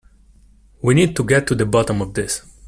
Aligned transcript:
We 0.81 0.95
need 0.95 1.15
to 1.15 1.23
get 1.23 1.45
the 1.55 1.63
bottom 1.63 2.01
of 2.01 2.15
this 2.15 2.43